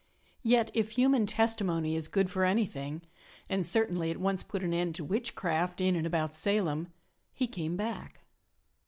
Yet 0.41 0.71
if 0.73 0.93
human 0.93 1.27
testimony 1.27 1.95
is 1.95 2.07
good 2.07 2.27
for 2.31 2.43
anything 2.43 3.03
(and 3.47 3.63
certainly 3.63 4.09
it 4.09 4.19
once 4.19 4.41
put 4.41 4.63
an 4.63 4.73
end 4.73 4.95
to 4.95 5.03
witchcraft 5.03 5.79
in 5.79 5.95
and 5.95 6.07
about 6.07 6.33
Salem) 6.33 6.87
he 7.35 7.45
came 7.45 7.77
back. 7.77 8.21